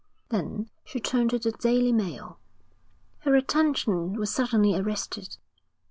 Then 0.29 0.71
she 0.83 0.99
turned 0.99 1.29
to 1.29 1.37
the 1.37 1.51
Daily 1.51 1.91
Mail. 1.91 2.39
Her 3.19 3.35
attention 3.35 4.13
was 4.13 4.33
suddenly 4.33 4.75
arrested. 4.75 5.37